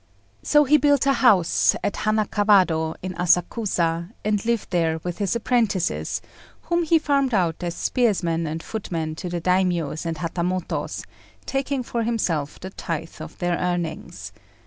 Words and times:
So 0.41 0.63
he 0.63 0.77
built 0.77 1.05
a 1.05 1.13
house 1.13 1.75
at 1.83 1.93
Hanakawado, 1.97 2.95
in 3.03 3.13
Asakusa, 3.13 4.09
and 4.25 4.43
lived 4.47 4.71
there 4.71 4.99
with 5.03 5.19
his 5.19 5.35
apprentices, 5.35 6.23
whom 6.63 6.81
he 6.81 6.97
farmed 6.97 7.35
out 7.35 7.61
as 7.63 7.75
spearsmen 7.75 8.47
and 8.47 8.63
footmen 8.63 9.13
to 9.17 9.29
the 9.29 9.39
Daimios 9.39 10.07
and 10.07 10.17
Hatamotos, 10.17 11.03
taking 11.45 11.83
for 11.83 12.01
himself 12.01 12.59
the 12.59 12.71
tithe 12.71 13.21
of 13.21 13.37
their 13.37 13.57
earnings. 13.59 14.31